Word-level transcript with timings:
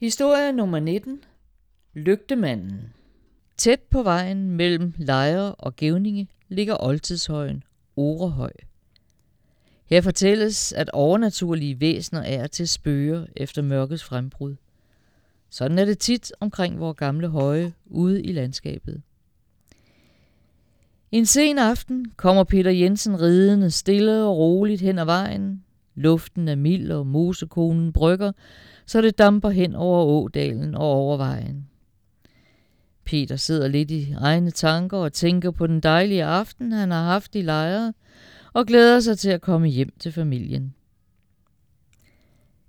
Historie 0.00 0.52
nummer 0.52 0.80
19. 0.80 1.24
Lygtemanden. 1.94 2.92
Tæt 3.56 3.80
på 3.80 4.02
vejen 4.02 4.50
mellem 4.50 4.94
Lejre 4.98 5.54
og 5.54 5.76
Gævninge 5.76 6.28
ligger 6.48 6.82
oldtidshøjen 6.84 7.62
Orehøj. 7.96 8.52
Her 9.86 10.00
fortælles, 10.00 10.72
at 10.72 10.90
overnaturlige 10.90 11.80
væsener 11.80 12.22
er 12.22 12.46
til 12.46 12.68
spøger 12.68 13.26
efter 13.36 13.62
mørkets 13.62 14.04
frembrud. 14.04 14.56
Sådan 15.50 15.78
er 15.78 15.84
det 15.84 15.98
tit 15.98 16.32
omkring 16.40 16.80
vores 16.80 16.96
gamle 16.96 17.28
høje 17.28 17.72
ude 17.86 18.22
i 18.22 18.32
landskabet. 18.32 19.02
En 21.12 21.26
sen 21.26 21.58
aften 21.58 22.12
kommer 22.16 22.44
Peter 22.44 22.70
Jensen 22.70 23.20
ridende 23.20 23.70
stille 23.70 24.24
og 24.24 24.36
roligt 24.36 24.80
hen 24.80 24.98
ad 24.98 25.04
vejen. 25.04 25.49
Luften 26.00 26.48
er 26.48 26.54
mild, 26.54 26.90
og 26.90 27.06
mosekonen 27.06 27.92
brygger, 27.92 28.32
så 28.86 29.00
det 29.00 29.18
damper 29.18 29.50
hen 29.50 29.74
over 29.74 30.04
ådalen 30.04 30.74
og 30.74 30.82
over 30.82 31.16
vejen. 31.16 31.66
Peter 33.04 33.36
sidder 33.36 33.68
lidt 33.68 33.90
i 33.90 34.14
egne 34.18 34.50
tanker 34.50 34.96
og 34.96 35.12
tænker 35.12 35.50
på 35.50 35.66
den 35.66 35.80
dejlige 35.80 36.24
aften, 36.24 36.72
han 36.72 36.90
har 36.90 37.04
haft 37.04 37.34
i 37.34 37.42
lejre, 37.42 37.92
og 38.52 38.66
glæder 38.66 39.00
sig 39.00 39.18
til 39.18 39.30
at 39.30 39.40
komme 39.40 39.68
hjem 39.68 39.92
til 39.98 40.12
familien. 40.12 40.74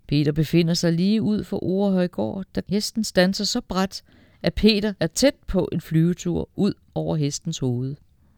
Peter 0.07 0.31
befinder 0.31 0.73
sig 0.73 0.93
lige 0.93 1.21
ud 1.21 1.43
for 1.43 1.63
Orehøjgård, 1.63 2.45
da 2.55 2.61
hesten 2.69 3.03
standser 3.03 3.45
så 3.45 3.61
bræt, 3.61 4.03
at 4.43 4.53
Peter 4.53 4.93
er 4.99 5.07
tæt 5.07 5.35
på 5.47 5.69
en 5.71 5.81
flyvetur 5.81 6.49
ud 6.55 6.73
over 6.95 7.15
hestens 7.15 7.59
hoved. 7.59 7.95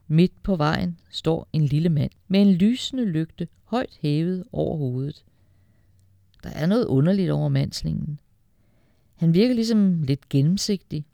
Midt 0.08 0.44
på 0.44 0.56
vejen 0.56 1.00
står 1.10 1.48
en 1.54 1.66
lille 1.66 1.90
mand 1.90 2.12
med 2.28 2.42
en 2.42 2.52
lysende 2.52 3.06
lygte 3.06 3.48
højt 3.64 3.98
hævet 4.02 4.44
over 4.52 4.78
hovedet. 4.78 5.26
Der 6.44 6.50
er 6.50 6.66
noget 6.66 6.86
underligt 6.86 7.32
over 7.32 7.50
mandslingen. 7.50 8.20
Han 9.16 9.34
virker 9.34 9.56
ligesom 9.56 10.04
lidt 10.04 10.30
gennemsigtig, 10.30 11.06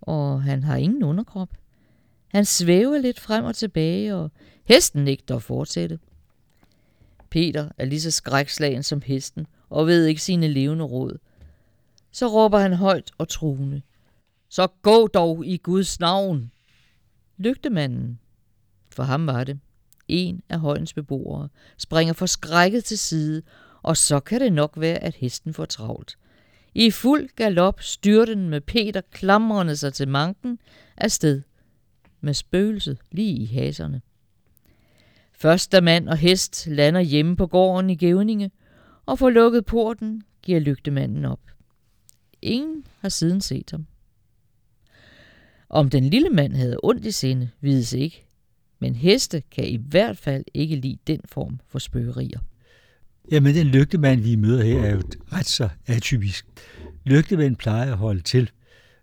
og 0.00 0.42
han 0.42 0.64
har 0.64 0.76
ingen 0.76 1.02
underkrop. 1.02 1.48
Han 2.28 2.44
svæver 2.44 2.98
lidt 2.98 3.20
frem 3.20 3.44
og 3.44 3.56
tilbage, 3.56 4.14
og 4.14 4.30
hesten 4.64 5.04
nægter 5.04 5.36
at 5.36 5.42
fortsætte. 5.42 5.98
Peter 7.30 7.68
er 7.78 7.84
lige 7.84 8.00
så 8.00 8.10
skrækslagen 8.10 8.82
som 8.82 9.02
hesten, 9.02 9.46
og 9.70 9.86
ved 9.86 10.06
ikke 10.06 10.22
sine 10.22 10.48
levende 10.48 10.84
råd. 10.84 11.18
Så 12.10 12.26
råber 12.26 12.58
han 12.58 12.72
højt 12.72 13.10
og 13.18 13.28
truende. 13.28 13.82
Så 14.48 14.66
gå 14.82 15.06
dog 15.06 15.46
i 15.46 15.56
Guds 15.56 16.00
navn! 16.00 16.50
Lygtemanden, 17.36 18.18
for 18.92 19.02
ham 19.02 19.26
var 19.26 19.44
det, 19.44 19.60
en 20.08 20.42
af 20.48 20.60
højens 20.60 20.92
beboere, 20.92 21.48
springer 21.78 22.14
forskrækket 22.14 22.84
til 22.84 22.98
side, 22.98 23.42
og 23.82 23.96
så 23.96 24.20
kan 24.20 24.40
det 24.40 24.52
nok 24.52 24.72
være, 24.76 24.98
at 24.98 25.14
hesten 25.14 25.54
får 25.54 25.64
travlt. 25.64 26.18
I 26.74 26.90
fuld 26.90 27.28
galop 27.36 27.82
styrte 27.82 28.34
den 28.34 28.48
med 28.48 28.60
Peter 28.60 29.00
klamrende 29.10 29.76
sig 29.76 29.94
til 29.94 30.08
manken 30.08 30.58
afsted, 30.96 31.42
med 32.20 32.34
spøgelset 32.34 32.98
lige 33.12 33.36
i 33.36 33.44
haserne. 33.44 34.02
Først 35.32 35.72
da 35.72 35.80
mand 35.80 36.08
og 36.08 36.16
hest 36.16 36.66
lander 36.66 37.00
hjemme 37.00 37.36
på 37.36 37.46
gården 37.46 37.90
i 37.90 37.94
Gævninge 37.94 38.50
og 39.06 39.18
får 39.18 39.30
lukket 39.30 39.64
porten, 39.64 40.22
giver 40.42 40.60
lygtemanden 40.60 41.24
op. 41.24 41.40
Ingen 42.42 42.86
har 43.00 43.08
siden 43.08 43.40
set 43.40 43.70
ham. 43.70 43.86
Om 45.68 45.90
den 45.90 46.04
lille 46.04 46.30
mand 46.30 46.52
havde 46.52 46.76
ondt 46.82 47.06
i 47.06 47.10
sinde, 47.10 47.50
vides 47.60 47.92
ikke, 47.92 48.26
men 48.82 48.94
heste 48.94 49.42
kan 49.50 49.64
i 49.64 49.76
hvert 49.76 50.18
fald 50.18 50.44
ikke 50.54 50.76
lide 50.76 50.98
den 51.06 51.20
form 51.24 51.60
for 51.68 51.78
spøgerier. 51.78 52.40
Jamen, 53.32 53.54
den 53.54 53.66
lygtemand, 53.66 54.20
vi 54.20 54.36
møder 54.36 54.64
her, 54.64 54.82
er 54.82 54.92
jo 54.92 55.02
ret 55.32 55.46
så 55.46 55.68
atypisk. 55.86 56.46
Lygtemanden 57.04 57.56
plejer 57.56 57.92
at 57.92 57.98
holde 57.98 58.20
til 58.20 58.50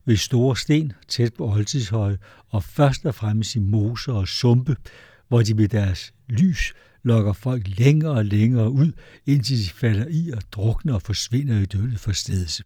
ved 0.05 0.15
store 0.15 0.57
sten 0.57 0.93
tæt 1.07 1.33
på 1.33 1.51
oldtidshøje, 1.51 2.17
og 2.47 2.63
først 2.63 3.05
og 3.05 3.15
fremmest 3.15 3.55
i 3.55 3.59
moser 3.59 4.13
og 4.13 4.27
sumpe, 4.27 4.75
hvor 5.27 5.41
de 5.41 5.53
med 5.53 5.67
deres 5.67 6.13
lys 6.27 6.73
lokker 7.03 7.33
folk 7.33 7.79
længere 7.79 8.11
og 8.11 8.25
længere 8.25 8.69
ud, 8.69 8.91
indtil 9.25 9.57
de 9.57 9.69
falder 9.69 10.05
i 10.09 10.31
og 10.31 10.41
drukner 10.51 10.93
og 10.93 11.01
forsvinder 11.01 11.59
i 11.59 11.65
dødet 11.65 11.99
forstedelse. 11.99 12.57